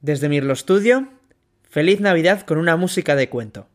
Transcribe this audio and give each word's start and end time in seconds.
Desde 0.00 0.28
Mirlo 0.28 0.54
Studio, 0.54 1.08
feliz 1.62 2.00
Navidad 2.00 2.42
con 2.42 2.58
una 2.58 2.76
música 2.76 3.16
de 3.16 3.30
cuento. 3.30 3.66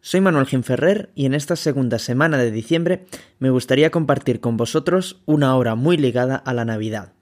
Soy 0.00 0.20
Manuel 0.20 0.46
Ginferrer 0.46 1.10
y 1.14 1.26
en 1.26 1.34
esta 1.34 1.56
segunda 1.56 1.98
semana 1.98 2.38
de 2.38 2.50
diciembre 2.50 3.06
me 3.38 3.50
gustaría 3.50 3.90
compartir 3.90 4.40
con 4.40 4.56
vosotros 4.56 5.22
una 5.26 5.54
hora 5.56 5.74
muy 5.74 5.96
ligada 5.96 6.36
a 6.36 6.54
la 6.54 6.64
Navidad. 6.64 7.17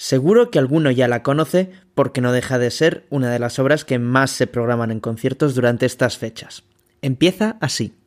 Seguro 0.00 0.52
que 0.52 0.60
alguno 0.60 0.92
ya 0.92 1.08
la 1.08 1.24
conoce 1.24 1.72
porque 1.96 2.20
no 2.20 2.30
deja 2.30 2.56
de 2.60 2.70
ser 2.70 3.04
una 3.10 3.32
de 3.32 3.40
las 3.40 3.58
obras 3.58 3.84
que 3.84 3.98
más 3.98 4.30
se 4.30 4.46
programan 4.46 4.92
en 4.92 5.00
conciertos 5.00 5.56
durante 5.56 5.86
estas 5.86 6.18
fechas. 6.18 6.62
Empieza 7.02 7.56
así. 7.60 7.97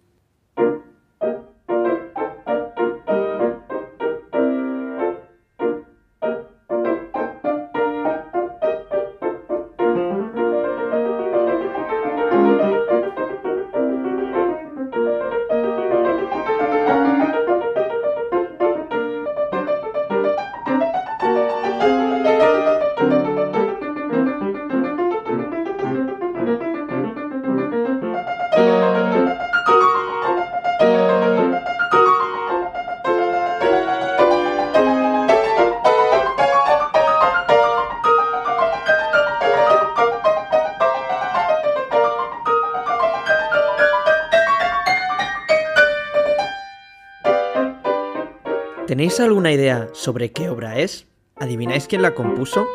¿Tenéis 48.87 49.19
alguna 49.19 49.51
idea 49.51 49.89
sobre 49.93 50.31
qué 50.31 50.49
obra 50.49 50.79
es? 50.79 51.07
¿Adivináis 51.35 51.87
quién 51.87 52.01
la 52.01 52.15
compuso? 52.15 52.67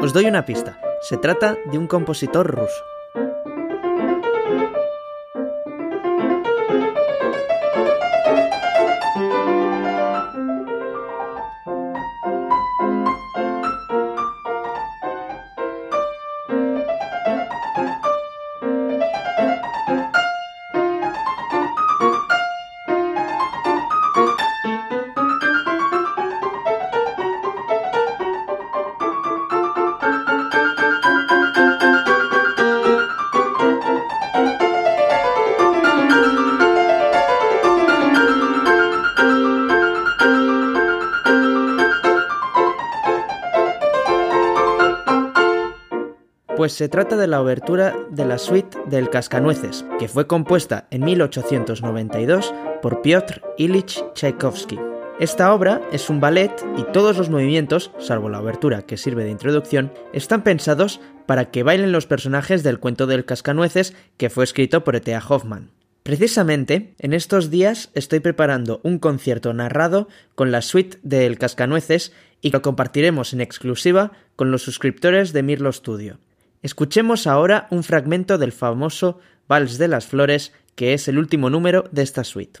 Os 0.00 0.12
doy 0.12 0.24
una 0.24 0.46
pista. 0.46 0.80
Se 1.02 1.18
trata 1.18 1.58
de 1.70 1.78
un 1.78 1.86
compositor 1.86 2.46
ruso. 2.46 2.95
Pues 46.66 46.74
se 46.74 46.88
trata 46.88 47.16
de 47.16 47.28
la 47.28 47.40
obertura 47.40 47.96
de 48.10 48.24
la 48.24 48.38
suite 48.38 48.76
del 48.86 49.08
Cascanueces, 49.08 49.84
que 50.00 50.08
fue 50.08 50.26
compuesta 50.26 50.88
en 50.90 51.04
1892 51.04 52.52
por 52.82 53.02
Piotr 53.02 53.40
Ilich 53.56 54.02
Tchaikovsky. 54.14 54.76
Esta 55.20 55.54
obra 55.54 55.80
es 55.92 56.10
un 56.10 56.18
ballet 56.18 56.50
y 56.76 56.82
todos 56.92 57.18
los 57.18 57.30
movimientos, 57.30 57.92
salvo 58.00 58.28
la 58.28 58.40
obertura 58.40 58.82
que 58.82 58.96
sirve 58.96 59.22
de 59.22 59.30
introducción, 59.30 59.92
están 60.12 60.42
pensados 60.42 61.00
para 61.26 61.52
que 61.52 61.62
bailen 61.62 61.92
los 61.92 62.08
personajes 62.08 62.64
del 62.64 62.80
cuento 62.80 63.06
del 63.06 63.24
Cascanueces 63.24 63.94
que 64.16 64.28
fue 64.28 64.42
escrito 64.42 64.82
por 64.82 64.96
E.T.A. 64.96 65.22
Hoffman. 65.24 65.70
Precisamente, 66.02 66.96
en 66.98 67.12
estos 67.12 67.48
días 67.48 67.90
estoy 67.94 68.18
preparando 68.18 68.80
un 68.82 68.98
concierto 68.98 69.52
narrado 69.52 70.08
con 70.34 70.50
la 70.50 70.62
suite 70.62 70.98
del 71.04 71.38
Cascanueces 71.38 72.12
y 72.40 72.50
lo 72.50 72.60
compartiremos 72.60 73.32
en 73.34 73.40
exclusiva 73.40 74.10
con 74.34 74.50
los 74.50 74.62
suscriptores 74.62 75.32
de 75.32 75.44
Mirlo 75.44 75.72
Studio. 75.72 76.18
Escuchemos 76.66 77.28
ahora 77.28 77.68
un 77.70 77.84
fragmento 77.84 78.38
del 78.38 78.50
famoso 78.50 79.20
Vals 79.46 79.78
de 79.78 79.86
las 79.86 80.04
Flores, 80.04 80.52
que 80.74 80.94
es 80.94 81.06
el 81.06 81.16
último 81.16 81.48
número 81.48 81.84
de 81.92 82.02
esta 82.02 82.24
suite. 82.24 82.58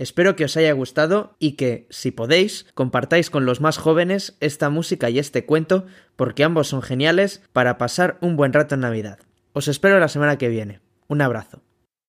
Espero 0.00 0.34
que 0.34 0.46
os 0.46 0.56
haya 0.56 0.72
gustado 0.72 1.36
y 1.38 1.56
que, 1.56 1.86
si 1.90 2.10
podéis, 2.10 2.64
compartáis 2.72 3.28
con 3.28 3.44
los 3.44 3.60
más 3.60 3.76
jóvenes 3.76 4.34
esta 4.40 4.70
música 4.70 5.10
y 5.10 5.18
este 5.18 5.44
cuento, 5.44 5.84
porque 6.16 6.42
ambos 6.42 6.68
son 6.68 6.80
geniales 6.80 7.42
para 7.52 7.76
pasar 7.76 8.16
un 8.22 8.34
buen 8.34 8.54
rato 8.54 8.76
en 8.76 8.80
Navidad. 8.80 9.18
Os 9.52 9.68
espero 9.68 10.00
la 10.00 10.08
semana 10.08 10.38
que 10.38 10.48
viene. 10.48 10.80
Un 11.06 11.20
abrazo. 11.20 11.60